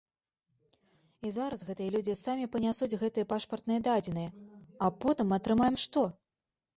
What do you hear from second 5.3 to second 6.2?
мы атрымаем што?